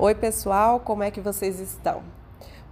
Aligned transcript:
Oi, 0.00 0.14
pessoal, 0.14 0.78
como 0.78 1.02
é 1.02 1.10
que 1.10 1.20
vocês 1.20 1.58
estão? 1.58 2.04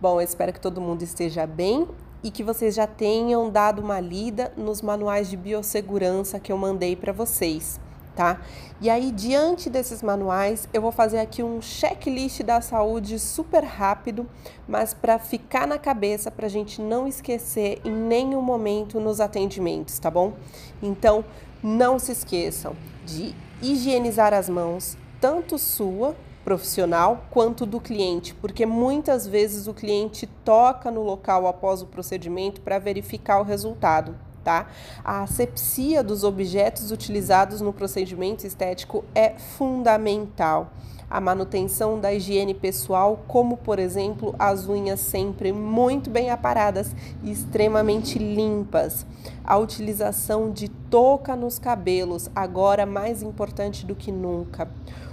Bom, 0.01 0.21
eu 0.21 0.25
espero 0.25 0.53
que 0.53 0.61
todo 0.61 0.81
mundo 0.81 1.03
esteja 1.03 1.45
bem 1.45 1.89
e 2.23 2.31
que 2.31 2.45
vocês 2.45 2.73
já 2.73 2.87
tenham 2.87 3.51
dado 3.51 3.83
uma 3.83 3.99
lida 3.99 4.53
nos 4.57 4.81
manuais 4.81 5.29
de 5.29 5.37
biossegurança 5.37 6.39
que 6.39 6.53
eu 6.53 6.57
mandei 6.57 6.95
para 6.95 7.13
vocês, 7.13 7.81
tá? 8.15 8.41
E 8.81 8.89
aí, 8.89 9.11
diante 9.11 9.69
desses 9.69 10.05
manuais, 10.05 10.69
eu 10.73 10.81
vou 10.81 10.93
fazer 10.93 11.19
aqui 11.19 11.43
um 11.43 11.61
checklist 11.61 12.45
da 12.45 12.61
saúde 12.61 13.19
super 13.19 13.65
rápido, 13.65 14.31
mas 14.69 14.95
para 14.95 15.19
ficar 15.19 15.67
na 15.67 15.81
cabeça, 15.81 16.31
para 16.31 16.47
a 16.47 16.49
gente 16.51 16.81
não 16.81 17.09
esquecer 17.09 17.81
em 17.85 17.91
nenhum 17.91 18.41
momento 18.41 19.01
nos 19.01 19.19
atendimentos, 19.19 19.99
tá 19.99 20.13
bom? 20.13 20.35
Então, 20.81 21.25
não 21.61 21.99
se 21.99 22.13
esqueçam 22.13 22.77
de 23.05 23.35
higienizar 23.61 24.33
as 24.33 24.49
mãos, 24.49 24.97
tanto 25.21 25.59
sua 25.59 26.15
profissional 26.47 27.27
quanto 27.29 27.67
do 27.67 27.81
cliente, 27.81 28.33
porque 28.33 28.65
muitas 28.65 29.27
vezes 29.27 29.67
o 29.67 29.75
cliente 29.75 30.29
toca 30.45 30.93
no 30.93 31.03
local 31.03 31.49
após 31.49 31.83
o 31.83 31.87
procedimento 31.87 32.61
para 32.61 32.79
verificar 32.79 33.41
o 33.41 33.43
resultado. 33.43 34.15
Tá? 34.47 34.69
A 35.05 35.23
asepsia 35.23 36.05
dos 36.05 36.23
objetos 36.23 36.93
utilizados 36.93 37.61
no 37.61 37.73
procedimento 37.73 38.47
estético 38.47 39.05
é 39.13 39.31
fundamental. 39.31 40.71
A 41.11 41.21
manutenção 41.21 41.99
da 41.99 42.13
higiene 42.13 42.55
pessoal, 42.55 43.25
como 43.27 43.57
por 43.57 43.81
exemplo 43.81 44.37
as 44.39 44.69
unhas 44.69 45.01
sempre 45.01 45.53
muito 45.53 46.11
bem 46.11 46.31
aparadas 46.31 46.95
e 47.25 47.33
extremamente 47.33 48.21
limpas. 48.21 49.05
A 49.45 49.57
utilização 49.57 50.53
de 50.53 50.69
touca 50.69 51.35
nos 51.35 51.59
cabelos, 51.59 52.31
agora 52.33 52.87
mais 52.87 53.25
importante 53.25 53.85
do 53.85 53.97
que 53.97 54.13
nunca 54.13 54.69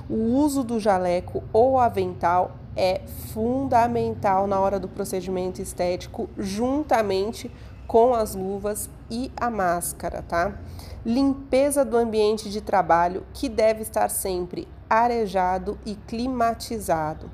o 0.10 0.16
uso 0.16 0.64
do 0.64 0.80
jaleco 0.80 1.44
ou 1.52 1.80
avental 1.80 2.52
é 2.76 3.02
fundamental 3.34 4.48
na 4.48 4.60
hora 4.60 4.80
do 4.80 4.88
procedimento 4.88 5.62
estético, 5.62 6.30
juntamente 6.38 7.50
com 7.50 7.73
as 8.16 8.36
luvas 8.36 8.90
e 9.10 9.32
a 9.38 9.50
máscara, 9.50 10.22
tá? 10.22 10.58
Limpeza 11.06 11.84
do 11.84 11.98
ambiente 11.98 12.50
de 12.50 12.62
trabalho 12.62 13.26
que 13.34 13.50
deve 13.50 13.82
estar 13.82 14.10
sempre 14.10 14.68
arejado 14.90 15.78
e 15.86 15.96
climatizado. 15.96 17.30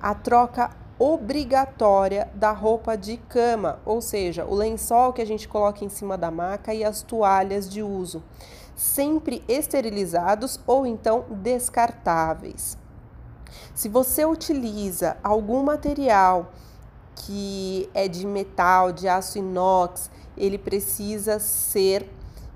A 0.00 0.14
troca 0.14 0.70
obrigatória 0.98 2.30
da 2.34 2.52
roupa 2.52 2.96
de 2.96 3.16
cama, 3.16 3.80
ou 3.84 4.00
seja, 4.00 4.44
o 4.44 4.54
lençol 4.54 5.12
que 5.12 5.22
a 5.22 5.26
gente 5.26 5.48
coloca 5.48 5.84
em 5.84 5.88
cima 5.88 6.16
da 6.16 6.30
maca 6.30 6.72
e 6.72 6.84
as 6.84 7.02
toalhas 7.02 7.68
de 7.68 7.82
uso 7.82 8.22
sempre 8.76 9.44
esterilizados 9.48 10.60
ou 10.66 10.86
então 10.86 11.24
descartáveis. 11.30 12.76
Se 13.74 13.88
você 13.88 14.24
utiliza 14.24 15.16
algum 15.22 15.62
material 15.62 16.52
que 17.24 17.88
é 17.94 18.06
de 18.06 18.26
metal, 18.26 18.92
de 18.92 19.08
aço 19.08 19.38
inox, 19.38 20.10
ele 20.36 20.58
precisa 20.58 21.38
ser 21.38 22.06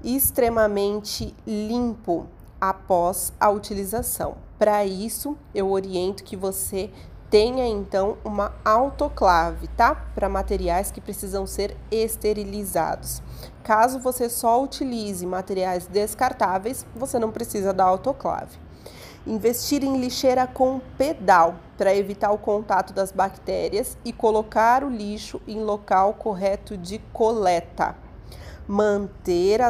extremamente 0.05 1.34
limpo 1.47 2.27
após 2.61 3.33
a 3.41 3.48
utilização. 3.48 4.36
Para 4.58 4.84
isso, 4.84 5.39
eu 5.55 5.70
oriento 5.70 6.22
que 6.22 6.36
você 6.36 6.91
tenha 7.30 7.66
então 7.66 8.19
uma 8.22 8.52
autoclave, 8.62 9.69
tá? 9.69 9.94
Para 9.94 10.28
materiais 10.28 10.91
que 10.91 11.00
precisam 11.00 11.46
ser 11.46 11.74
esterilizados. 11.91 13.22
Caso 13.62 13.98
você 13.98 14.28
só 14.28 14.62
utilize 14.62 15.24
materiais 15.24 15.86
descartáveis, 15.86 16.84
você 16.94 17.19
não 17.19 17.30
precisa 17.30 17.72
da 17.72 17.84
autoclave. 17.84 18.58
Investir 19.27 19.84
em 19.84 20.00
lixeira 20.00 20.47
com 20.47 20.80
pedal 20.97 21.56
para 21.77 21.94
evitar 21.94 22.30
o 22.33 22.38
contato 22.38 22.92
das 22.92 23.12
bactérias 23.12 23.97
e 24.05 24.12
colocar 24.12 24.83
o 24.83 24.91
lixo 24.91 25.41
em 25.47 25.62
local 25.62 26.14
correto 26.14 26.77
de 26.77 26.98
coleta. 27.12 27.94
Manter 28.67 29.61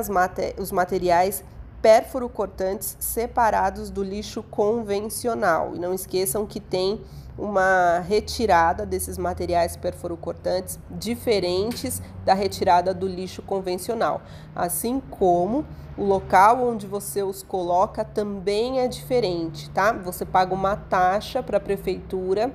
os 0.59 0.73
materiais 0.73 1.45
pérfuro 1.81 2.29
cortantes 2.29 2.97
separados 2.99 3.91
do 3.91 4.03
lixo 4.03 4.43
convencional. 4.43 5.75
E 5.75 5.79
não 5.79 5.95
esqueçam 5.95 6.47
que 6.47 6.61
tem 6.61 7.01
uma 7.39 8.01
retirada 8.01 8.85
desses 8.85 9.17
materiais 9.17 9.77
perforocortantes 9.77 10.79
diferentes 10.91 12.03
da 12.25 12.35
retirada 12.35 12.93
do 12.93 13.07
lixo 13.07 13.43
convencional, 13.43 14.21
assim 14.57 15.01
como 15.09 15.65
o 15.97 16.05
local 16.05 16.67
onde 16.67 16.87
você 16.87 17.23
os 17.23 17.43
coloca 17.43 18.05
também 18.05 18.81
é 18.81 18.89
diferente, 18.89 19.71
tá? 19.71 19.93
Você 19.93 20.25
paga 20.25 20.53
uma 20.53 20.77
taxa 20.77 21.41
para 21.43 21.59
a 21.59 21.61
prefeitura, 21.61 22.53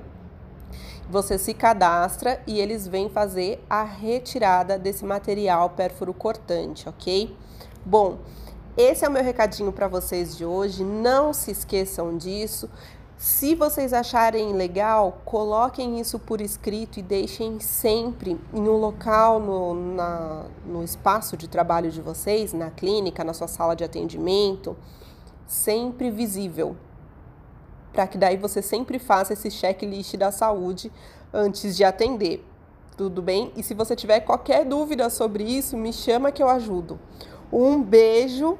você 1.08 1.38
se 1.38 1.54
cadastra 1.54 2.40
e 2.46 2.58
eles 2.58 2.86
vêm 2.86 3.08
fazer 3.08 3.64
a 3.68 3.84
retirada 3.84 4.78
desse 4.78 5.04
material 5.04 5.70
perforocortante, 5.70 6.88
ok? 6.88 7.34
Bom, 7.84 8.18
esse 8.76 9.04
é 9.04 9.08
o 9.08 9.10
meu 9.10 9.22
recadinho 9.22 9.70
para 9.72 9.86
vocês 9.86 10.36
de 10.36 10.44
hoje. 10.44 10.82
Não 10.82 11.32
se 11.32 11.50
esqueçam 11.50 12.16
disso. 12.16 12.68
Se 13.16 13.54
vocês 13.54 13.92
acharem 13.92 14.52
legal, 14.52 15.22
coloquem 15.24 16.00
isso 16.00 16.18
por 16.18 16.40
escrito 16.40 16.98
e 16.98 17.02
deixem 17.02 17.60
sempre 17.60 18.38
em 18.52 18.68
um 18.68 18.76
local 18.76 19.38
no, 19.38 19.94
na, 19.94 20.46
no 20.66 20.82
espaço 20.82 21.36
de 21.36 21.48
trabalho 21.48 21.90
de 21.90 22.02
vocês, 22.02 22.52
na 22.52 22.70
clínica, 22.70 23.22
na 23.22 23.32
sua 23.32 23.46
sala 23.46 23.76
de 23.76 23.84
atendimento, 23.84 24.76
sempre 25.46 26.10
visível. 26.10 26.76
Para 27.92 28.08
que 28.08 28.18
daí 28.18 28.36
você 28.36 28.60
sempre 28.60 28.98
faça 28.98 29.32
esse 29.34 29.50
checklist 29.50 30.16
da 30.16 30.32
saúde 30.32 30.90
antes 31.32 31.76
de 31.76 31.84
atender. 31.84 32.44
Tudo 32.96 33.22
bem? 33.22 33.52
E 33.56 33.62
se 33.62 33.74
você 33.74 33.94
tiver 33.94 34.20
qualquer 34.20 34.64
dúvida 34.64 35.08
sobre 35.08 35.44
isso, 35.44 35.76
me 35.76 35.92
chama 35.92 36.32
que 36.32 36.42
eu 36.42 36.48
ajudo. 36.48 36.98
Um 37.52 37.82
beijo 37.82 38.58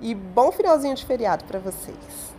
e 0.00 0.14
bom 0.14 0.52
finalzinho 0.52 0.94
de 0.94 1.04
feriado 1.04 1.44
para 1.44 1.58
vocês. 1.58 2.33